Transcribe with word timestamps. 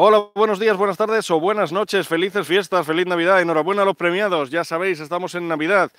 Hola, 0.00 0.28
buenos 0.32 0.60
días, 0.60 0.76
buenas 0.76 0.96
tardes 0.96 1.28
o 1.28 1.40
buenas 1.40 1.72
noches, 1.72 2.06
felices 2.06 2.46
fiestas, 2.46 2.86
feliz 2.86 3.04
Navidad, 3.04 3.42
enhorabuena 3.42 3.82
a 3.82 3.84
los 3.84 3.96
premiados, 3.96 4.48
ya 4.48 4.62
sabéis, 4.62 5.00
estamos 5.00 5.34
en 5.34 5.48
Navidad. 5.48 5.90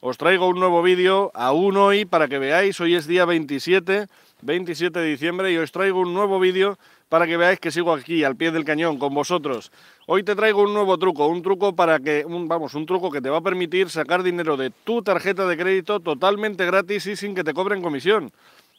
Os 0.00 0.16
traigo 0.16 0.48
un 0.48 0.58
nuevo 0.58 0.80
vídeo, 0.80 1.30
aún 1.34 1.76
hoy, 1.76 2.06
para 2.06 2.28
que 2.28 2.38
veáis, 2.38 2.80
hoy 2.80 2.94
es 2.94 3.06
día 3.06 3.26
27, 3.26 4.06
27 4.40 4.98
de 4.98 5.04
diciembre, 5.04 5.52
y 5.52 5.58
os 5.58 5.70
traigo 5.70 6.00
un 6.00 6.14
nuevo 6.14 6.40
vídeo 6.40 6.78
para 7.10 7.26
que 7.26 7.36
veáis 7.36 7.60
que 7.60 7.70
sigo 7.70 7.92
aquí, 7.92 8.24
al 8.24 8.36
pie 8.36 8.52
del 8.52 8.64
cañón, 8.64 8.96
con 8.96 9.12
vosotros. 9.12 9.70
Hoy 10.06 10.22
te 10.22 10.34
traigo 10.34 10.62
un 10.62 10.72
nuevo 10.72 10.96
truco, 10.96 11.26
un 11.26 11.42
truco 11.42 11.76
para 11.76 12.00
que, 12.00 12.24
vamos, 12.26 12.72
un 12.72 12.86
truco 12.86 13.10
que 13.10 13.20
te 13.20 13.28
va 13.28 13.36
a 13.36 13.42
permitir 13.42 13.90
sacar 13.90 14.22
dinero 14.22 14.56
de 14.56 14.70
tu 14.70 15.02
tarjeta 15.02 15.46
de 15.46 15.58
crédito 15.58 16.00
totalmente 16.00 16.64
gratis 16.64 17.04
y 17.06 17.16
sin 17.16 17.34
que 17.34 17.44
te 17.44 17.52
cobren 17.52 17.82
comisión. 17.82 18.32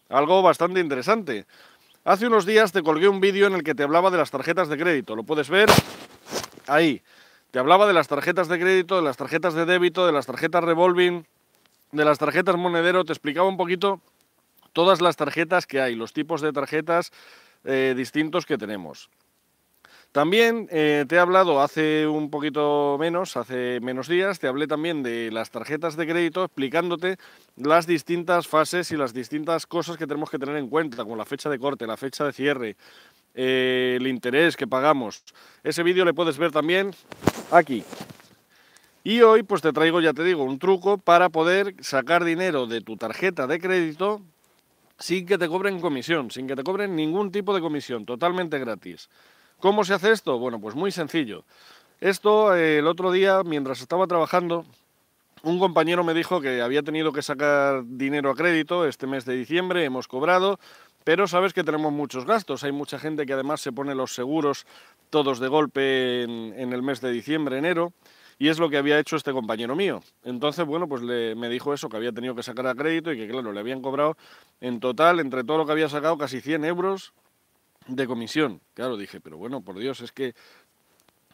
Algo 0.10 0.42
bastante 0.42 0.80
interesante. 0.80 1.46
Hace 2.06 2.28
unos 2.28 2.46
días 2.46 2.74
te 2.74 2.84
colgué 2.84 3.08
un 3.08 3.22
vídeo 3.22 3.48
en 3.48 3.54
el 3.54 3.64
que 3.64 3.76
te 3.76 3.84
hablaba 3.84 4.12
de 4.12 4.18
las 4.18 4.30
tarjetas 4.30 4.68
de 4.68 4.78
crédito, 4.78 5.16
lo 5.16 5.24
puedes 5.24 5.50
ver 5.50 5.70
ahí. 6.68 7.02
Te 7.52 7.60
hablaba 7.60 7.88
de 7.88 7.94
las 7.94 8.10
tarjetas 8.10 8.50
de 8.50 8.60
crédito, 8.60 8.98
de 8.98 9.04
las 9.04 9.16
tarjetas 9.16 9.54
de 9.54 9.66
débito, 9.66 10.06
de 10.06 10.12
las 10.12 10.26
tarjetas 10.26 10.66
revolving, 10.66 11.26
de 11.94 12.04
las 12.04 12.18
tarjetas 12.20 12.58
monedero, 12.58 13.06
te 13.06 13.14
explicaba 13.14 13.48
un 13.48 13.56
poquito 13.56 14.02
todas 14.74 15.00
las 15.00 15.16
tarjetas 15.16 15.66
que 15.66 15.80
hay, 15.80 15.96
los 15.96 16.12
tipos 16.12 16.42
de 16.42 16.52
tarjetas 16.52 17.14
eh, 17.64 17.94
distintos 17.96 18.46
que 18.46 18.58
tenemos. 18.58 19.10
También 20.14 20.68
eh, 20.70 21.06
te 21.08 21.16
he 21.16 21.20
hablado 21.20 21.60
hace 21.60 22.06
un 22.06 22.30
poquito 22.30 22.98
menos, 23.00 23.36
hace 23.36 23.80
menos 23.82 24.08
días, 24.08 24.38
te 24.38 24.48
hablé 24.48 24.68
también 24.68 25.02
de 25.02 25.32
las 25.32 25.50
tarjetas 25.50 25.96
de 25.98 26.06
crédito 26.06 26.44
explicándote 26.44 27.18
las 27.58 27.88
distintas 27.88 28.48
fases 28.48 28.92
y 28.92 28.96
las 28.96 29.12
distintas 29.12 29.66
cosas 29.66 29.98
que 29.98 30.06
tenemos 30.06 30.30
que 30.30 30.38
tener 30.38 30.56
en 30.58 30.70
cuenta, 30.70 30.98
como 30.98 31.16
la 31.16 31.26
fecha 31.26 31.50
de 31.50 31.58
corte, 31.58 31.88
la 31.88 31.98
fecha 31.98 32.26
de 32.26 32.32
cierre, 32.32 32.76
eh, 33.34 33.98
el 34.00 34.06
interés 34.06 34.56
que 34.56 34.68
pagamos. 34.68 35.24
Ese 35.64 35.82
vídeo 35.82 36.06
le 36.06 36.14
puedes 36.14 36.38
ver 36.38 36.52
también 36.52 36.92
aquí. 37.50 37.84
Y 39.04 39.22
hoy 39.22 39.42
pues 39.42 39.64
te 39.64 39.74
traigo, 39.74 40.00
ya 40.00 40.14
te 40.14 40.24
digo, 40.24 40.44
un 40.44 40.60
truco 40.60 41.00
para 41.00 41.30
poder 41.30 41.74
sacar 41.80 42.24
dinero 42.24 42.68
de 42.68 42.82
tu 42.82 42.98
tarjeta 42.98 43.48
de 43.48 43.60
crédito 43.60 44.22
sin 45.00 45.26
que 45.26 45.40
te 45.40 45.48
cobren 45.48 45.82
comisión, 45.82 46.30
sin 46.30 46.46
que 46.46 46.56
te 46.56 46.62
cobren 46.62 46.96
ningún 46.96 47.32
tipo 47.32 47.56
de 47.56 47.62
comisión, 47.62 48.06
totalmente 48.06 48.60
gratis. 48.60 49.10
¿Cómo 49.64 49.86
se 49.86 49.94
hace 49.94 50.12
esto? 50.12 50.38
Bueno, 50.40 50.60
pues 50.60 50.76
muy 50.76 50.92
sencillo. 50.92 51.46
Esto 52.02 52.54
eh, 52.54 52.80
el 52.80 52.88
otro 52.88 53.14
día, 53.14 53.44
mientras 53.46 53.80
estaba 53.80 54.08
trabajando, 54.08 54.66
un 55.42 55.58
compañero 55.58 56.04
me 56.04 56.14
dijo 56.14 56.42
que 56.42 56.62
había 56.62 56.84
tenido 56.84 57.14
que 57.14 57.22
sacar 57.22 57.86
dinero 57.86 58.30
a 58.30 58.36
crédito 58.36 58.86
este 58.86 59.08
mes 59.08 59.24
de 59.24 59.38
diciembre, 59.38 59.86
hemos 59.86 60.10
cobrado, 60.10 60.60
pero 61.06 61.30
sabes 61.30 61.54
que 61.54 61.64
tenemos 61.64 61.94
muchos 61.94 62.26
gastos. 62.26 62.66
Hay 62.66 62.74
mucha 62.74 63.00
gente 63.00 63.26
que 63.26 63.32
además 63.32 63.62
se 63.62 63.72
pone 63.72 63.96
los 63.96 64.14
seguros 64.14 64.68
todos 65.10 65.40
de 65.40 65.48
golpe 65.48 66.24
en, 66.24 66.74
el 66.74 66.84
mes 66.84 67.00
de 67.00 67.12
diciembre, 67.14 67.58
enero, 67.58 67.94
y 68.38 68.50
es 68.50 68.60
lo 68.60 68.70
que 68.70 68.76
había 68.76 69.00
hecho 69.00 69.16
este 69.16 69.32
compañero 69.32 69.78
mío. 69.78 70.02
Entonces, 70.26 70.66
bueno, 70.66 70.90
pues 70.90 71.04
le, 71.04 71.36
me 71.36 71.48
dijo 71.48 71.74
eso, 71.74 71.88
que 71.88 71.96
había 71.96 72.12
tenido 72.12 72.36
que 72.36 72.44
sacar 72.44 72.68
a 72.68 72.76
crédito 72.76 73.14
y 73.14 73.18
que, 73.18 73.30
claro, 73.30 73.54
le 73.54 73.62
habían 73.62 73.82
cobrado 73.82 74.18
en 74.60 74.82
total, 74.82 75.22
entre 75.22 75.46
todo 75.46 75.60
lo 75.60 75.66
que 75.66 75.72
había 75.72 75.88
sacado, 75.88 76.18
casi 76.18 76.42
100 76.42 76.66
euros 76.66 77.14
de 77.88 78.08
comisión. 78.08 78.62
Claro, 78.74 78.98
dije, 78.98 79.22
pero 79.22 79.38
bueno, 79.38 79.62
por 79.62 79.78
Dios, 79.78 80.02
es 80.02 80.12
que 80.12 80.36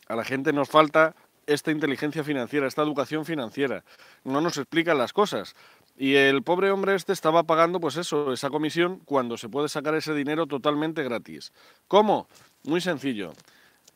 a 0.08 0.16
la 0.16 0.23
gente 0.23 0.53
nos 0.53 0.69
falta 0.69 1.16
esta 1.45 1.72
inteligencia 1.72 2.23
financiera, 2.23 2.67
esta 2.67 2.83
educación 2.83 3.25
financiera. 3.25 3.83
No 4.23 4.42
nos 4.42 4.58
explican 4.58 4.97
las 4.97 5.14
cosas. 5.14 5.55
Y 5.97 6.16
el 6.16 6.44
pobre 6.44 6.72
hombre 6.72 6.95
este 6.95 7.11
estaba 7.11 7.44
pagando, 7.44 7.80
pues 7.80 7.97
eso, 7.97 8.31
esa 8.31 8.50
comisión 8.50 9.02
cuando 9.05 9.38
se 9.38 9.50
puede 9.50 9.67
sacar 9.67 9.95
ese 9.95 10.14
dinero 10.14 10.45
totalmente 10.47 11.03
gratis. 11.03 11.52
¿Cómo? 11.88 12.27
Muy 12.64 12.80
sencillo. 12.81 13.33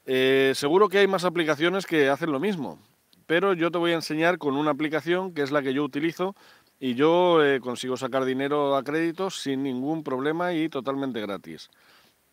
Eh, 0.05 0.51
seguro 0.55 0.89
que 0.89 0.97
hay 0.97 1.07
más 1.07 1.23
aplicaciones 1.23 1.85
que 1.85 2.09
hacen 2.09 2.31
lo 2.31 2.39
mismo, 2.39 2.77
pero 3.25 3.53
yo 3.53 3.71
te 3.71 3.77
voy 3.77 3.91
a 3.91 3.95
enseñar 3.95 4.37
con 4.37 4.57
una 4.57 4.71
aplicación 4.71 5.33
que 5.33 5.43
es 5.43 5.51
la 5.51 5.61
que 5.61 5.73
yo 5.73 5.83
utilizo 5.83 6.35
y 6.77 6.95
yo 6.95 7.41
eh, 7.41 7.61
consigo 7.61 7.95
sacar 7.95 8.25
dinero 8.25 8.75
a 8.75 8.83
crédito 8.83 9.29
sin 9.29 9.63
ningún 9.63 10.03
problema 10.03 10.53
y 10.53 10.67
totalmente 10.67 11.21
gratis. 11.21 11.69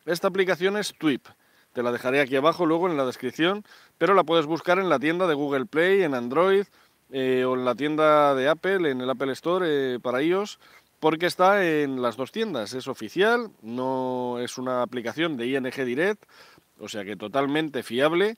Esta 0.06 0.28
aplicación 0.28 0.77
es 0.77 0.94
Twip. 0.99 1.27
Te 1.72 1.83
la 1.83 1.93
dejaré 1.93 2.21
aquí 2.21 2.34
abajo 2.34 2.66
luego 2.66 2.88
en 2.88 2.97
la 2.97 3.05
descripción, 3.05 3.65
pero 3.99 4.15
la 4.15 4.25
puedes 4.25 4.47
buscar 4.47 4.78
en 4.78 4.88
la 4.88 4.99
tienda 4.99 5.27
de 5.27 5.34
Google 5.34 5.66
Play, 5.66 6.03
en 6.03 6.15
Android 6.15 6.65
eh, 7.11 7.44
o 7.44 7.55
en 7.55 7.65
la 7.65 7.75
tienda 7.75 8.34
de 8.34 8.49
Apple, 8.49 8.91
en 8.91 9.00
el 9.00 9.11
Apple 9.11 9.33
Store 9.33 9.66
eh, 9.69 9.99
para 10.00 10.22
iOS, 10.22 10.59
porque 11.00 11.27
está 11.27 11.65
en 11.65 12.03
las 12.03 12.16
dos 12.16 12.33
tiendas. 12.33 12.72
Es 12.72 12.88
oficial, 12.88 13.50
no 13.62 14.38
es 14.41 14.59
una 14.59 14.83
aplicación 14.83 15.37
de 15.37 15.47
ING 15.47 15.84
Direct, 15.84 16.25
o 16.78 16.88
sea 16.88 17.05
que 17.05 17.17
totalmente 17.17 17.82
fiable. 17.82 18.37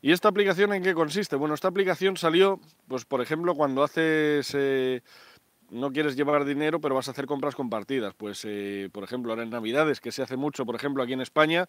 ¿Y 0.00 0.10
esta 0.10 0.28
aplicación 0.28 0.72
en 0.72 0.82
qué 0.82 0.94
consiste? 0.94 1.36
Bueno, 1.36 1.54
esta 1.54 1.68
aplicación 1.68 2.16
salió, 2.16 2.58
pues 2.88 3.04
por 3.04 3.20
ejemplo, 3.20 3.54
cuando 3.54 3.84
haces... 3.84 4.50
Eh, 4.54 5.02
no 5.72 5.90
quieres 5.90 6.16
llevar 6.16 6.44
dinero, 6.44 6.80
pero 6.80 6.94
vas 6.94 7.08
a 7.08 7.12
hacer 7.12 7.26
compras 7.26 7.54
compartidas. 7.54 8.14
Pues, 8.14 8.44
eh, 8.44 8.90
por 8.92 9.04
ejemplo, 9.04 9.32
ahora 9.32 9.42
en 9.42 9.50
Navidades, 9.50 10.00
que 10.00 10.12
se 10.12 10.22
hace 10.22 10.36
mucho, 10.36 10.66
por 10.66 10.76
ejemplo, 10.76 11.02
aquí 11.02 11.14
en 11.14 11.22
España, 11.22 11.68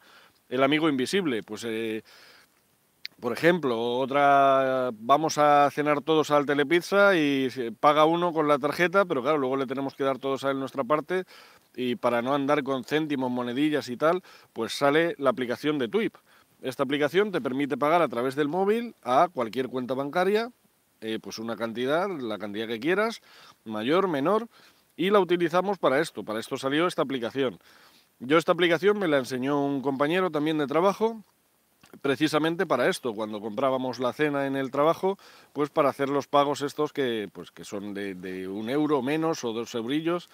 el 0.50 0.62
amigo 0.62 0.90
invisible. 0.90 1.42
Pues, 1.42 1.64
eh, 1.66 2.04
por 3.20 3.32
ejemplo, 3.32 4.00
otra, 4.00 4.90
vamos 4.94 5.38
a 5.38 5.70
cenar 5.72 6.02
todos 6.02 6.30
al 6.32 6.46
Telepizza 6.46 7.16
y 7.16 7.50
paga 7.80 8.04
uno 8.04 8.34
con 8.34 8.50
la 8.50 8.60
tarjeta, 8.60 9.06
pero 9.06 9.22
claro, 9.22 9.38
luego 9.38 9.56
le 9.56 9.66
tenemos 9.66 9.96
que 9.96 10.04
dar 10.04 10.20
todos 10.20 10.44
a 10.44 10.52
él 10.52 10.60
nuestra 10.60 10.84
parte 10.84 11.24
y 11.74 11.96
para 11.96 12.22
no 12.22 12.36
andar 12.36 12.64
con 12.64 12.84
céntimos, 12.84 13.32
monedillas 13.32 13.88
y 13.88 13.96
tal, 13.96 14.22
pues 14.52 14.74
sale 14.74 15.16
la 15.18 15.30
aplicación 15.30 15.80
de 15.80 15.88
TWIP. 15.88 16.16
Esta 16.62 16.84
aplicación 16.84 17.32
te 17.32 17.40
permite 17.40 17.78
pagar 17.78 18.02
a 18.02 18.10
través 18.10 18.36
del 18.36 18.50
móvil 18.50 18.94
a 19.04 19.30
cualquier 19.34 19.70
cuenta 19.70 19.94
bancaria 19.94 20.52
eh, 21.04 21.20
pues 21.22 21.38
una 21.38 21.56
cantidad, 21.58 22.10
la 22.10 22.38
cantidad 22.38 22.68
que 22.68 22.80
quieras, 22.80 23.22
mayor, 23.66 24.08
menor, 24.08 24.48
y 24.96 25.10
la 25.10 25.20
utilizamos 25.20 25.78
para 25.78 26.00
esto. 26.00 26.24
Para 26.24 26.40
esto 26.40 26.58
salió 26.58 26.88
esta 26.88 27.02
aplicación. 27.02 27.60
Yo 28.20 28.38
esta 28.38 28.54
aplicación 28.54 28.98
me 28.98 29.10
la 29.10 29.18
enseñó 29.18 29.64
un 29.64 29.82
compañero 29.82 30.32
también 30.32 30.58
de 30.58 30.66
trabajo, 30.66 31.22
precisamente 32.02 32.66
para 32.66 32.88
esto, 32.88 33.14
cuando 33.14 33.42
comprábamos 33.42 34.00
la 34.00 34.14
cena 34.14 34.48
en 34.48 34.56
el 34.56 34.72
trabajo, 34.72 35.18
pues 35.52 35.70
para 35.70 35.90
hacer 35.90 36.10
los 36.10 36.28
pagos 36.28 36.62
estos 36.62 36.94
que, 36.94 37.30
pues 37.34 37.52
que 37.52 37.66
son 37.66 37.94
de, 37.94 38.48
un 38.48 38.70
euro 38.70 39.02
menos 39.02 39.44
o 39.44 39.52
dos 39.52 39.76
eurillos, 39.76 40.30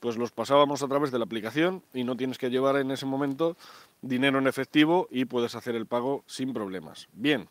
pues 0.00 0.16
los 0.16 0.32
pasábamos 0.32 0.82
a 0.82 0.88
través 0.88 1.10
de 1.10 1.18
la 1.18 1.24
aplicación 1.24 1.82
y 1.94 2.04
no 2.04 2.16
tienes 2.16 2.38
que 2.38 2.50
llevar 2.50 2.76
en 2.76 2.90
ese 2.90 3.06
momento 3.06 3.56
dinero 4.02 4.38
en 4.38 4.46
efectivo 4.46 5.08
y 5.10 5.24
puedes 5.24 5.54
hacer 5.54 5.74
el 5.76 5.86
pago 5.86 6.24
sin 6.26 6.52
problemas. 6.52 7.08
Bien, 7.12 7.48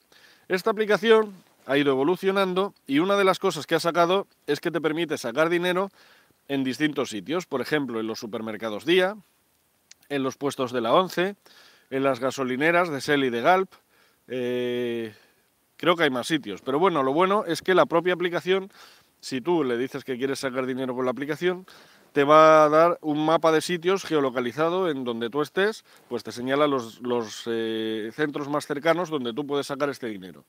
esta 0.47 0.71
aplicación 0.71 1.33
ha 1.65 1.77
ido 1.77 1.91
evolucionando 1.91 2.73
y 2.87 2.99
una 2.99 3.15
de 3.15 3.23
las 3.23 3.39
cosas 3.39 3.67
que 3.67 3.75
ha 3.75 3.79
sacado 3.79 4.27
es 4.47 4.59
que 4.59 4.71
te 4.71 4.81
permite 4.81 5.17
sacar 5.17 5.49
dinero 5.49 5.89
en 6.47 6.63
distintos 6.63 7.09
sitios, 7.09 7.45
por 7.45 7.61
ejemplo, 7.61 7.99
en 7.99 8.07
los 8.07 8.19
supermercados 8.19 8.85
Día, 8.85 9.15
en 10.09 10.23
los 10.23 10.37
puestos 10.37 10.71
de 10.71 10.81
la 10.81 10.93
ONCE, 10.93 11.35
en 11.89 12.03
las 12.03 12.19
gasolineras 12.19 12.89
de 12.89 12.99
Shell 12.99 13.23
y 13.23 13.29
de 13.29 13.41
Galp. 13.41 13.71
Eh, 14.27 15.13
creo 15.77 15.95
que 15.95 16.03
hay 16.03 16.09
más 16.09 16.27
sitios, 16.27 16.61
pero 16.61 16.79
bueno, 16.79 17.03
lo 17.03 17.13
bueno 17.13 17.45
es 17.45 17.61
que 17.61 17.75
la 17.75 17.85
propia 17.85 18.13
aplicación, 18.13 18.71
si 19.19 19.41
tú 19.41 19.63
le 19.63 19.77
dices 19.77 20.03
que 20.03 20.17
quieres 20.17 20.39
sacar 20.39 20.65
dinero 20.65 20.95
con 20.95 21.05
la 21.05 21.11
aplicación, 21.11 21.65
te 22.11 22.23
va 22.23 22.63
a 22.63 22.69
dar 22.69 22.97
un 23.01 23.23
mapa 23.23 23.51
de 23.51 23.61
sitios 23.61 24.03
geolocalizado 24.03 24.89
en 24.89 25.03
donde 25.03 25.29
tú 25.29 25.41
estés, 25.41 25.83
pues 26.07 26.23
te 26.23 26.31
señala 26.31 26.67
los, 26.67 26.99
eh, 27.45 28.11
centros 28.13 28.49
más 28.49 28.65
cercanos 28.65 29.09
donde 29.09 29.33
tú 29.33 29.45
puedes 29.45 29.67
sacar 29.67 29.89
este 29.89 30.07
dinero. 30.07 30.43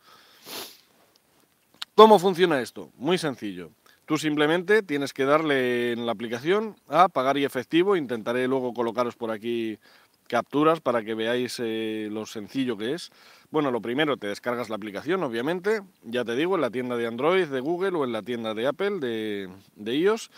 ¿Cómo 2.00 2.18
funciona 2.18 2.62
esto? 2.62 2.90
Muy 2.96 3.18
sencillo. 3.18 3.72
Tú 4.06 4.16
simplemente 4.16 4.82
tienes 4.82 5.12
que 5.12 5.26
darle 5.26 5.92
en 5.92 6.06
la 6.06 6.12
aplicación 6.12 6.74
a 6.88 7.10
pagar 7.10 7.36
y 7.36 7.44
efectivo. 7.44 7.94
Intentaré 7.94 8.48
luego 8.48 8.72
colocaros 8.72 9.16
por 9.16 9.30
aquí 9.30 9.78
capturas 10.26 10.80
para 10.80 11.02
que 11.02 11.14
veáis 11.14 11.60
eh, 11.62 12.08
lo 12.10 12.24
sencillo 12.24 12.78
que 12.78 12.94
es. 12.94 13.10
Bueno, 13.50 13.70
lo 13.70 13.82
primero, 13.82 14.16
te 14.16 14.28
descargas 14.28 14.70
la 14.70 14.76
aplicación, 14.76 15.22
obviamente. 15.22 15.82
Ya 16.02 16.24
te 16.24 16.34
digo, 16.36 16.54
en 16.54 16.62
la 16.62 16.70
tienda 16.70 16.97
de 16.97 17.06
Android, 17.06 17.48
de 17.48 17.60
Google 17.60 17.98
o 17.98 18.04
en 18.04 18.12
la 18.12 18.22
tienda 18.22 18.54
de 18.54 18.66
Apple, 18.66 18.98
de, 19.00 19.50
de 19.76 19.94
iOS. 19.94 20.30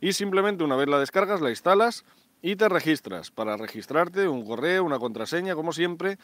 Y 0.00 0.12
simplemente 0.12 0.62
una 0.62 0.76
vez 0.76 0.86
la 0.86 1.00
descargas, 1.00 1.40
la 1.40 1.50
instalas 1.50 2.04
y 2.42 2.54
te 2.54 2.68
registras. 2.68 3.32
Para 3.32 3.56
registrarte, 3.56 4.28
un 4.28 4.46
correo, 4.46 4.84
una 4.84 5.00
contraseña, 5.00 5.56
como 5.56 5.72
siempre, 5.72 6.16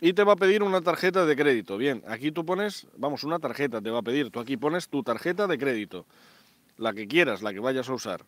y 0.00 0.12
te 0.12 0.24
va 0.24 0.34
a 0.34 0.36
pedir 0.36 0.62
una 0.62 0.80
tarjeta 0.80 1.26
de 1.26 1.36
crédito. 1.36 1.76
Bien, 1.76 2.02
aquí 2.06 2.30
tú 2.30 2.44
pones, 2.44 2.86
vamos, 2.96 3.24
una 3.24 3.38
tarjeta 3.38 3.80
te 3.80 3.90
va 3.90 3.98
a 3.98 4.02
pedir. 4.02 4.30
Tú 4.30 4.40
aquí 4.40 4.56
pones 4.56 4.88
tu 4.88 5.02
tarjeta 5.02 5.46
de 5.46 5.58
crédito, 5.58 6.06
la 6.76 6.92
que 6.92 7.08
quieras, 7.08 7.42
la 7.42 7.52
que 7.52 7.60
vayas 7.60 7.88
a 7.88 7.94
usar. 7.94 8.24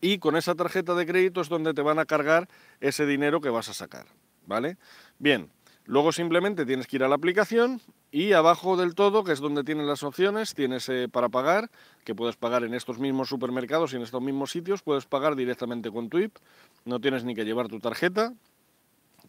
Y 0.00 0.18
con 0.18 0.36
esa 0.36 0.54
tarjeta 0.54 0.94
de 0.94 1.06
crédito 1.06 1.40
es 1.40 1.48
donde 1.48 1.74
te 1.74 1.82
van 1.82 1.98
a 1.98 2.06
cargar 2.06 2.48
ese 2.80 3.06
dinero 3.06 3.40
que 3.40 3.50
vas 3.50 3.68
a 3.68 3.74
sacar, 3.74 4.06
¿vale? 4.46 4.76
Bien, 5.18 5.50
luego 5.84 6.10
simplemente 6.10 6.66
tienes 6.66 6.86
que 6.86 6.96
ir 6.96 7.04
a 7.04 7.08
la 7.08 7.14
aplicación 7.14 7.80
y 8.10 8.32
abajo 8.32 8.76
del 8.76 8.94
todo, 8.94 9.22
que 9.22 9.32
es 9.32 9.38
donde 9.38 9.62
tienes 9.62 9.86
las 9.86 10.02
opciones, 10.02 10.54
tienes 10.54 10.88
eh, 10.88 11.08
para 11.08 11.28
pagar, 11.28 11.70
que 12.04 12.14
puedes 12.14 12.36
pagar 12.36 12.64
en 12.64 12.74
estos 12.74 12.98
mismos 12.98 13.28
supermercados 13.28 13.92
y 13.92 13.96
en 13.96 14.02
estos 14.02 14.20
mismos 14.20 14.50
sitios, 14.50 14.82
puedes 14.82 15.06
pagar 15.06 15.36
directamente 15.36 15.90
con 15.90 16.08
tu 16.08 16.18
IP, 16.18 16.36
no 16.84 17.00
tienes 17.00 17.24
ni 17.24 17.34
que 17.34 17.44
llevar 17.44 17.68
tu 17.68 17.78
tarjeta, 17.78 18.34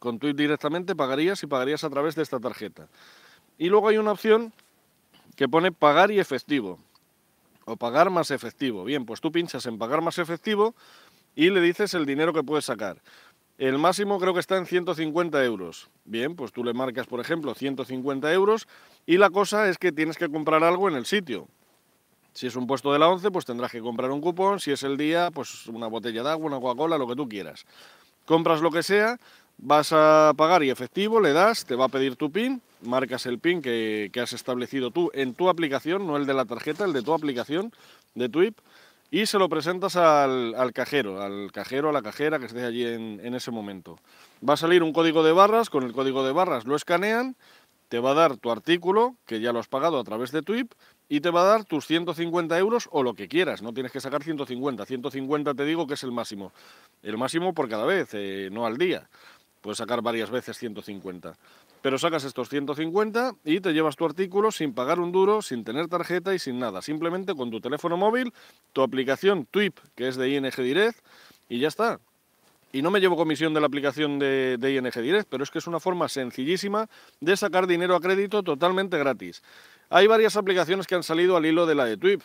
con 0.04 0.20
Twip 0.20 0.36
directamente 0.36 0.98
pagarías 0.98 1.42
y 1.44 1.48
pagarías 1.48 1.86
a 1.86 1.90
través 1.90 2.14
de 2.16 2.24
esta 2.24 2.38
tarjeta. 2.38 2.90
Y 3.58 3.70
luego 3.70 3.88
hay 3.88 3.98
una 3.98 4.12
opción 4.12 4.52
que 5.38 5.48
pone 5.48 5.72
pagar 5.72 6.12
y 6.12 6.20
efectivo 6.20 6.78
o 7.64 7.78
pagar 7.78 8.10
más 8.10 8.30
efectivo. 8.30 8.84
Bien, 8.84 9.06
pues 9.06 9.22
tú 9.22 9.32
pinchas 9.32 9.66
en 9.66 9.78
pagar 9.78 10.02
más 10.02 10.18
efectivo 10.18 10.76
y 11.36 11.52
le 11.52 11.62
dices 11.62 11.94
el 11.94 12.06
dinero 12.06 12.34
que 12.34 12.44
puedes 12.44 12.66
sacar. 12.66 13.02
El 13.58 13.78
máximo 13.78 14.20
creo 14.20 14.34
que 14.34 14.42
está 14.42 14.58
en 14.58 14.66
150 14.66 15.42
euros. 15.46 15.90
Bien, 16.04 16.36
pues 16.36 16.52
tú 16.52 16.66
le 16.66 16.74
marcas, 16.74 17.08
por 17.08 17.22
ejemplo, 17.22 17.56
150 17.56 18.34
euros 18.34 18.68
y 19.06 19.16
la 19.16 19.30
cosa 19.30 19.70
es 19.70 19.78
que 19.78 19.94
tienes 19.94 20.18
que 20.18 20.28
comprar 20.28 20.66
algo 20.66 20.90
en 20.90 20.96
el 20.96 21.06
sitio. 21.06 21.48
Si 22.34 22.46
es 22.48 22.58
un 22.58 22.68
puesto 22.68 22.92
de 22.92 23.00
la 23.00 23.08
11, 23.08 23.32
pues 23.32 23.46
tendrás 23.46 23.72
que 23.72 23.80
comprar 23.80 24.12
un 24.12 24.20
cupón. 24.20 24.60
Si 24.60 24.70
es 24.70 24.84
el 24.84 24.98
día, 24.98 25.32
pues 25.32 25.66
una 25.68 25.88
botella 25.88 26.24
de 26.24 26.30
agua, 26.30 26.48
una 26.48 26.60
Coca-Cola, 26.60 26.98
lo 26.98 27.08
que 27.08 27.16
tú 27.16 27.30
quieras. 27.30 27.66
Compras 28.26 28.62
lo 28.62 28.72
que 28.72 28.84
sea, 28.84 29.18
vas 29.58 29.92
a 29.94 30.34
pagar 30.36 30.64
y 30.64 30.70
efectivo, 30.70 31.20
le 31.20 31.34
das, 31.34 31.66
te 31.66 31.76
va 31.76 31.86
a 31.86 31.90
pedir 31.90 32.16
tu 32.16 32.32
PIN, 32.32 32.62
marcas 32.82 33.26
el 33.26 33.40
PIN 33.40 33.62
que, 33.62 34.12
has 34.22 34.34
establecido 34.34 34.92
tú 34.92 35.10
en 35.14 35.34
tu 35.34 35.50
aplicación, 35.50 36.06
no 36.06 36.18
el 36.18 36.26
de 36.26 36.34
la 36.34 36.46
tarjeta, 36.46 36.86
el 36.86 36.94
de 36.94 37.02
tu 37.02 37.14
aplicación 37.14 37.72
de 38.16 38.30
TWIP, 38.30 38.58
y 39.12 39.28
se 39.28 39.38
lo 39.38 39.48
presentas 39.48 39.96
al, 39.96 40.72
cajero, 40.74 41.22
al 41.22 41.52
cajero, 41.52 41.90
a 41.90 41.94
la 41.94 42.02
cajera 42.02 42.40
que 42.40 42.46
esté 42.46 42.64
allí 42.64 42.86
en, 42.86 43.22
en 43.24 43.36
ese 43.36 43.52
momento. 43.52 44.00
Va 44.48 44.56
a 44.56 44.58
salir 44.58 44.82
un 44.82 44.92
código 44.92 45.24
de 45.24 45.32
barras, 45.32 45.70
con 45.70 45.84
el 45.84 45.94
código 45.94 46.26
de 46.26 46.34
barras 46.34 46.66
lo 46.66 46.76
escanean, 46.76 47.36
te 47.90 48.00
va 48.00 48.12
a 48.12 48.16
dar 48.16 48.38
tu 48.38 48.50
artículo, 48.50 49.16
que 49.28 49.40
ya 49.40 49.54
lo 49.54 49.60
has 49.60 49.68
pagado 49.68 50.00
a 50.00 50.04
través 50.04 50.32
de 50.32 50.42
TWIP, 50.42 50.72
y 51.10 51.22
te 51.22 51.30
va 51.30 51.42
a 51.42 51.46
dar 51.46 51.64
tus 51.64 51.86
150 51.86 52.58
euros 52.58 52.90
o 52.92 53.04
lo 53.04 53.14
que 53.14 53.28
quieras, 53.28 53.62
no 53.62 53.72
tienes 53.72 53.92
que 53.92 54.00
sacar 54.00 54.24
150, 54.24 54.84
150 54.84 55.54
te 55.54 55.64
digo 55.64 55.86
que 55.86 55.94
es 55.94 56.02
el 56.02 56.12
máximo, 56.12 56.52
el 57.04 57.20
máximo 57.20 57.54
por 57.54 57.70
cada 57.70 57.86
vez, 57.86 58.10
eh, 58.14 58.50
no 58.52 58.66
al 58.66 58.78
día, 58.78 59.08
puedes 59.64 59.78
sacar 59.78 60.02
varias 60.02 60.30
veces 60.30 60.58
150, 60.58 61.36
pero 61.82 61.98
sacas 61.98 62.26
estos 62.26 62.50
150 62.50 63.36
y 63.46 63.62
te 63.62 63.72
llevas 63.72 63.96
tu 63.96 64.06
artículo 64.06 64.52
sin 64.52 64.74
pagar 64.74 65.00
un 65.00 65.14
duro, 65.14 65.42
sin 65.42 65.64
tener 65.64 65.88
tarjeta 65.88 66.36
y 66.36 66.40
sin 66.40 66.60
nada, 66.60 66.82
simplemente 66.82 67.34
con 67.34 67.50
tu 67.50 67.62
teléfono 67.62 67.96
móvil, 67.96 68.34
tu 68.74 68.82
aplicación 68.82 69.48
TWIP, 69.50 69.80
que 69.96 70.10
es 70.10 70.18
de 70.18 70.30
ING 70.30 70.52
Direct, 70.58 71.00
y 71.48 71.60
ya 71.60 71.70
está, 71.70 72.02
y 72.74 72.82
no 72.82 72.92
me 72.92 73.00
llevo 73.00 73.16
comisión 73.16 73.54
de 73.54 73.62
la 73.62 73.68
aplicación 73.68 74.20
de, 74.20 74.58
ING 74.62 75.02
Direct, 75.02 75.30
pero 75.30 75.46
es 75.46 75.50
que 75.50 75.60
es 75.60 75.68
una 75.68 75.80
forma 75.80 76.10
sencillísima 76.10 76.90
de 77.22 77.38
sacar 77.38 77.66
dinero 77.66 77.96
a 77.96 78.02
crédito 78.02 78.44
totalmente 78.44 78.98
gratis. 78.98 79.42
Hay 79.90 80.08
varias 80.08 80.36
aplicaciones 80.36 80.88
que 80.88 80.96
han 80.96 81.04
salido 81.04 81.38
al 81.38 81.46
hilo 81.46 81.66
de 81.66 81.76
la 81.76 81.86
de 81.86 81.96
TWIP, 81.96 82.22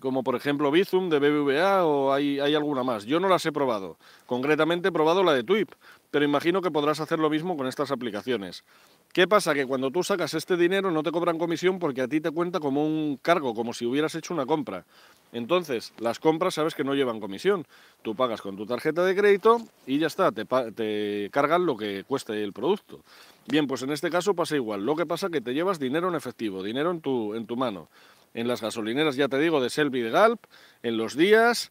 como 0.00 0.24
por 0.24 0.34
ejemplo 0.34 0.70
Bizum 0.70 1.08
de 1.08 1.18
BBVA 1.18 1.84
o 1.84 2.12
hay, 2.12 2.40
hay, 2.40 2.54
alguna 2.54 2.82
más. 2.82 3.04
Yo 3.04 3.20
no 3.20 3.28
las 3.28 3.46
he 3.46 3.52
probado. 3.52 3.96
Concretamente 4.26 4.88
he 4.88 4.92
probado 4.92 5.22
la 5.22 5.32
de 5.34 5.44
TWIP, 5.44 5.70
pero 6.10 6.24
imagino 6.24 6.60
que 6.62 6.70
podrás 6.70 7.00
hacer 7.00 7.18
lo 7.18 7.30
mismo 7.30 7.56
con 7.56 7.66
estas 7.66 7.90
aplicaciones. 7.90 8.64
¿Qué 9.12 9.26
pasa? 9.26 9.54
Que 9.54 9.66
cuando 9.66 9.90
tú 9.90 10.04
sacas 10.04 10.34
este 10.34 10.56
dinero 10.56 10.92
no 10.92 11.02
te 11.02 11.10
cobran 11.10 11.36
comisión 11.36 11.80
porque 11.80 12.00
a 12.00 12.08
ti 12.08 12.20
te 12.20 12.30
cuenta 12.30 12.60
como 12.60 12.86
un 12.86 13.18
cargo, 13.20 13.54
como 13.54 13.72
si 13.72 13.84
hubieras 13.84 14.14
hecho 14.14 14.32
una 14.32 14.46
compra. 14.46 14.84
Entonces, 15.32 15.92
las 15.98 16.20
compras 16.20 16.54
sabes 16.54 16.74
que 16.74 16.84
no 16.84 16.94
llevan 16.94 17.18
comisión. 17.18 17.66
Tú 18.02 18.14
pagas 18.14 18.40
con 18.40 18.56
tu 18.56 18.66
tarjeta 18.66 19.04
de 19.04 19.16
crédito 19.16 19.60
y 19.86 19.98
ya 19.98 20.06
está, 20.06 20.30
te, 20.30 20.44
te 20.44 21.28
cargan 21.32 21.66
lo 21.66 21.76
que 21.76 22.04
cueste 22.04 22.42
el 22.42 22.52
producto. 22.52 23.00
Bien, 23.48 23.66
pues 23.66 23.82
en 23.82 23.90
este 23.90 24.10
caso 24.10 24.34
pasa 24.34 24.54
igual. 24.54 24.86
Lo 24.86 24.94
que 24.94 25.06
pasa 25.06 25.26
es 25.26 25.32
que 25.32 25.40
te 25.40 25.54
llevas 25.54 25.80
dinero 25.80 26.08
en 26.08 26.14
efectivo, 26.14 26.62
dinero 26.62 26.92
en 26.92 27.00
tu, 27.00 27.34
en 27.34 27.46
tu 27.46 27.56
mano. 27.56 27.88
En 28.34 28.46
las 28.48 28.60
gasolineras, 28.60 29.16
ya 29.16 29.28
te 29.28 29.38
digo, 29.38 29.60
de 29.60 29.70
Selby 29.70 30.02
de 30.02 30.10
Galp, 30.10 30.40
en 30.82 30.96
los 30.96 31.16
días, 31.16 31.70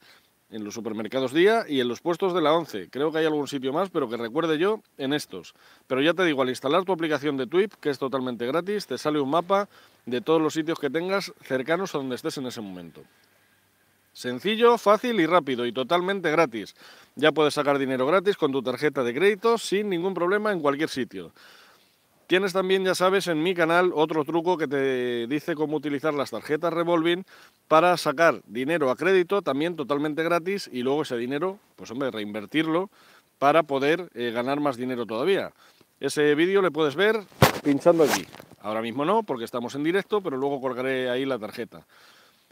en 0.52 0.64
los 0.64 0.74
supermercados 0.74 1.34
día 1.34 1.66
y 1.68 1.80
en 1.80 1.88
los 1.88 2.02
puestos 2.02 2.34
de 2.34 2.42
la 2.42 2.54
11. 2.54 2.90
Creo 2.90 3.12
que 3.12 3.20
hay 3.20 3.26
algún 3.26 3.48
sitio 3.48 3.72
más, 3.72 3.90
pero 3.90 4.10
que 4.10 4.18
recuerde 4.18 4.58
yo 4.58 4.82
en 4.98 5.14
estos. 5.14 5.54
Pero 5.88 6.02
ya 6.02 6.14
te 6.14 6.26
digo, 6.26 6.42
al 6.42 6.50
instalar 6.50 6.84
tu 6.86 6.92
aplicación 6.92 7.38
de 7.38 7.48
TWIP, 7.48 7.74
que 7.76 7.90
es 7.90 8.00
totalmente 8.00 8.46
gratis, 8.46 8.88
te 8.88 8.98
sale 8.98 9.20
un 9.20 9.30
mapa 9.30 9.70
de 10.06 10.22
todos 10.22 10.42
los 10.42 10.54
sitios 10.54 10.80
que 10.80 10.90
tengas 10.90 11.32
cercanos 11.44 11.94
a 11.94 12.00
donde 12.00 12.16
estés 12.16 12.38
en 12.38 12.48
ese 12.48 12.62
momento. 12.62 13.04
Sencillo, 14.14 14.78
fácil 14.78 15.20
y 15.20 15.26
rápido 15.26 15.66
y 15.66 15.72
totalmente 15.72 16.32
gratis. 16.32 16.76
Ya 17.16 17.32
puedes 17.32 17.54
sacar 17.54 17.78
dinero 17.78 18.08
gratis 18.08 18.36
con 18.36 18.52
tu 18.52 18.62
tarjeta 18.62 19.04
de 19.04 19.14
crédito 19.14 19.58
sin 19.58 19.90
ningún 19.90 20.14
problema 20.14 20.52
en 20.52 20.60
cualquier 20.60 20.90
sitio. 20.90 21.32
Tienes 22.30 22.54
también, 22.54 22.86
ya 22.86 22.94
sabes, 22.94 23.26
en 23.26 23.42
mi 23.42 23.56
canal 23.56 23.92
otro 23.92 24.24
truco 24.24 24.56
que 24.56 24.68
te 24.68 25.26
dice 25.26 25.56
cómo 25.56 25.78
utilizar 25.78 26.14
las 26.14 26.30
tarjetas 26.30 26.72
revolving 26.72 27.26
para 27.68 27.98
sacar 27.98 28.44
dinero 28.46 28.92
a 28.92 28.96
crédito, 28.96 29.42
también 29.42 29.76
totalmente 29.76 30.22
gratis, 30.22 30.70
y 30.72 30.84
luego 30.84 31.02
ese 31.02 31.18
dinero, 31.18 31.58
pues 31.76 31.90
hombre, 31.90 32.12
reinvertirlo 32.12 32.92
para 33.40 33.64
poder 33.64 34.12
eh, 34.14 34.30
ganar 34.30 34.60
más 34.60 34.78
dinero 34.78 35.08
todavía. 35.08 35.54
Ese 36.00 36.36
vídeo 36.36 36.62
le 36.62 36.70
puedes 36.70 36.96
ver 36.96 37.20
pinchando 37.64 38.04
aquí. 38.04 38.28
Ahora 38.62 38.84
mismo 38.84 39.06
no, 39.06 39.24
porque 39.24 39.46
estamos 39.46 39.74
en 39.74 39.84
directo, 39.84 40.22
pero 40.22 40.38
luego 40.38 40.62
colgaré 40.62 41.10
ahí 41.10 41.26
la 41.26 41.40
tarjeta. 41.40 41.88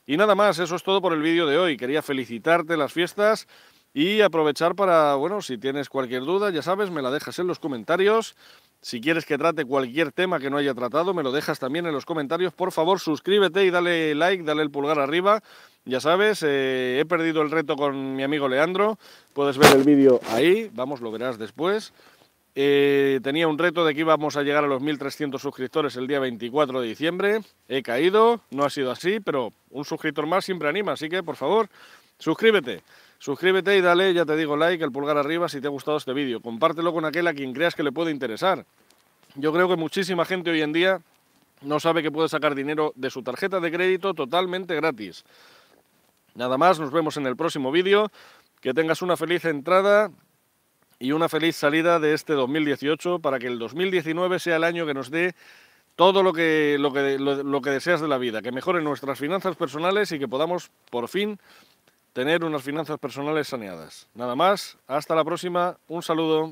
Y 0.07 0.17
nada 0.17 0.33
más, 0.33 0.57
eso 0.57 0.75
es 0.75 0.81
todo 0.81 1.03
por 1.03 1.13
el 1.13 1.21
vídeo 1.21 1.45
de 1.45 1.59
hoy. 1.59 1.77
Quería 1.77 2.01
felicitarte 2.01 2.77
las 2.77 2.93
fiestas 2.93 3.47
y 3.93 4.21
aprovechar 4.21 4.73
para, 4.73 5.13
bueno, 5.15 5.43
si 5.43 5.59
tienes 5.59 5.87
cualquier 5.87 6.23
duda, 6.23 6.49
ya 6.49 6.63
sabes, 6.63 6.89
me 6.89 7.03
la 7.03 7.11
dejas 7.11 7.37
en 7.37 7.45
los 7.45 7.59
comentarios. 7.59 8.35
Si 8.81 9.01
quieres 9.01 9.25
que 9.25 9.37
trate 9.37 9.65
cualquier 9.65 10.11
tema 10.11 10.39
que 10.39 10.49
no 10.49 10.57
haya 10.57 10.73
tratado, 10.73 11.13
me 11.13 11.23
lo 11.23 11.31
dejas 11.31 11.59
también 11.59 11.85
en 11.87 11.93
los 11.93 12.05
comentarios. 12.05 12.53
Por 12.53 12.71
favor, 12.71 12.99
suscríbete 12.99 13.65
y 13.65 13.69
dale 13.69 14.15
like, 14.15 14.43
dale 14.43 14.61
el 14.61 14.71
pulgar 14.71 14.99
arriba. 14.99 15.41
Ya 15.85 15.99
sabes, 15.99 16.43
eh, 16.43 16.99
he 16.99 17.05
perdido 17.05 17.41
el 17.41 17.49
reto 17.49 17.75
con 17.75 18.15
mi 18.15 18.23
amigo 18.23 18.47
Leandro. 18.47 18.97
Puedes 19.33 19.57
ver 19.57 19.75
el 19.75 19.83
vídeo 19.83 20.19
ahí, 20.29 20.69
vamos, 20.73 21.01
lo 21.01 21.11
verás 21.11 21.37
después. 21.37 21.93
Eh, 22.55 23.19
tenía 23.23 23.47
un 23.47 23.57
reto 23.57 23.85
de 23.85 23.93
que 23.93 24.01
íbamos 24.01 24.35
a 24.35 24.41
llegar 24.41 24.63
a 24.63 24.67
los 24.67 24.81
1.300 24.81 25.37
suscriptores 25.37 25.95
el 25.95 26.07
día 26.07 26.19
24 26.19 26.81
de 26.81 26.87
diciembre. 26.87 27.41
He 27.67 27.83
caído, 27.83 28.41
no 28.51 28.65
ha 28.65 28.69
sido 28.69 28.91
así, 28.91 29.19
pero 29.19 29.53
un 29.69 29.85
suscriptor 29.85 30.25
más 30.25 30.43
siempre 30.43 30.67
anima, 30.67 30.93
así 30.93 31.07
que 31.07 31.23
por 31.23 31.35
favor, 31.35 31.69
suscríbete. 32.17 32.81
Suscríbete 33.19 33.75
y 33.77 33.81
dale, 33.81 34.13
ya 34.13 34.25
te 34.25 34.35
digo, 34.35 34.55
like, 34.55 34.83
el 34.83 34.91
pulgar 34.91 35.17
arriba 35.17 35.49
si 35.49 35.59
te 35.59 35.67
ha 35.67 35.71
gustado 35.71 35.97
este 35.97 36.13
vídeo. 36.13 36.39
Compártelo 36.41 36.93
con 36.93 37.05
aquel 37.05 37.27
a 37.27 37.33
quien 37.33 37.53
creas 37.53 37.73
que 37.73 37.83
le 37.83 37.91
puede 37.91 38.11
interesar. 38.11 38.65
Yo 39.35 39.51
creo 39.51 39.67
que 39.67 39.75
muchísima 39.75 40.25
gente 40.25 40.51
hoy 40.51 40.61
en 40.61 40.73
día 40.73 41.01
no 41.61 41.79
sabe 41.79 42.03
que 42.03 42.11
puede 42.11 42.29
sacar 42.29 42.53
dinero 42.53 42.93
de 42.95 43.09
su 43.09 43.23
tarjeta 43.23 43.59
de 43.59 43.71
crédito 43.71 44.13
totalmente 44.13 44.75
gratis. 44.75 45.25
Nada 46.35 46.57
más, 46.57 46.79
nos 46.79 46.91
vemos 46.91 47.17
en 47.17 47.25
el 47.25 47.35
próximo 47.35 47.71
vídeo. 47.71 48.11
Que 48.61 48.73
tengas 48.73 49.01
una 49.01 49.17
feliz 49.17 49.45
entrada 49.45 50.11
y 50.99 51.11
una 51.11 51.29
feliz 51.29 51.55
salida 51.55 51.99
de 51.99 52.13
este 52.13 52.33
2018 52.33 53.19
para 53.19 53.39
que 53.39 53.47
el 53.47 53.59
2019 53.59 54.39
sea 54.39 54.55
el 54.55 54.63
año 54.63 54.85
que 54.85 54.95
nos 54.95 55.11
dé 55.11 55.35
todo 55.95 56.23
lo 56.23 56.33
que, 56.33 56.77
lo 56.79 56.91
que, 56.91 57.17
lo 57.19 57.61
que 57.61 57.69
deseas 57.69 58.01
de 58.01 58.07
la 58.07 58.17
vida, 58.17 58.41
que 58.41 58.51
mejore 58.51 58.81
nuestras 58.81 59.19
finanzas 59.19 59.55
personales 59.55 60.11
y 60.11 60.19
que 60.19 60.27
podamos 60.27 60.69
por 60.89 61.07
fin 61.07 61.39
tener 62.17 62.43
unas 62.43 62.63
finanzas 62.63 62.97
personales 62.97 63.47
saneadas. 63.47 64.07
Nada 64.15 64.35
más, 64.35 64.75
hasta 64.87 65.13
la 65.13 65.23
próxima, 65.23 65.77
un 65.87 66.01
saludo. 66.01 66.51